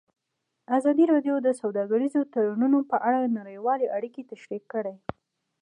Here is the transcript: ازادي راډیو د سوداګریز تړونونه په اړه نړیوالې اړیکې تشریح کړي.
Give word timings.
ازادي 0.77 1.05
راډیو 1.13 1.35
د 1.41 1.47
سوداګریز 1.61 2.15
تړونونه 2.33 2.79
په 2.91 2.97
اړه 3.07 3.33
نړیوالې 3.39 3.85
اړیکې 3.97 4.21
تشریح 4.31 4.63
کړي. 4.73 4.95